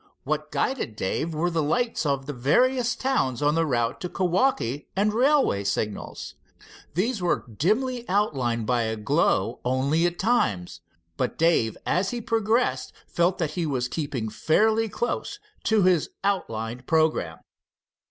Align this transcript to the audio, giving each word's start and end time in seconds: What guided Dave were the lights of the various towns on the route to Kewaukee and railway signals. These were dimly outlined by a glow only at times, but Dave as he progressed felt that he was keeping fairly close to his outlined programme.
What 0.23 0.49
guided 0.51 0.95
Dave 0.95 1.31
were 1.35 1.51
the 1.51 1.61
lights 1.61 2.07
of 2.07 2.25
the 2.25 2.33
various 2.33 2.95
towns 2.95 3.43
on 3.43 3.53
the 3.53 3.67
route 3.67 4.01
to 4.01 4.09
Kewaukee 4.09 4.87
and 4.95 5.13
railway 5.13 5.63
signals. 5.63 6.33
These 6.95 7.21
were 7.21 7.45
dimly 7.55 8.09
outlined 8.09 8.65
by 8.65 8.81
a 8.81 8.95
glow 8.95 9.59
only 9.63 10.07
at 10.07 10.17
times, 10.17 10.81
but 11.17 11.37
Dave 11.37 11.77
as 11.85 12.09
he 12.09 12.19
progressed 12.19 12.93
felt 13.05 13.37
that 13.37 13.51
he 13.51 13.67
was 13.67 13.87
keeping 13.87 14.27
fairly 14.27 14.89
close 14.89 15.39
to 15.65 15.83
his 15.83 16.09
outlined 16.23 16.87
programme. 16.87 17.41